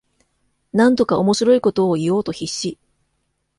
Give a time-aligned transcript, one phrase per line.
[0.73, 2.79] なんとか面白いことを言おうと必死